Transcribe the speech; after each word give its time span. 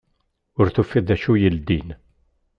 Ur 0.59 0.67
tufiḍ 0.75 1.03
d 1.07 1.09
acu 1.15 1.33
yeldin. 1.41 1.89